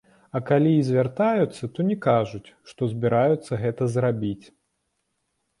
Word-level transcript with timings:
А 0.37 0.39
калі 0.49 0.71
і 0.77 0.79
звяртаюцца, 0.87 1.69
то 1.75 1.85
не 1.89 1.97
кажуць, 2.07 2.47
што 2.71 2.81
збіраюцца 2.95 3.61
гэта 3.67 3.93
зрабіць. 3.97 4.45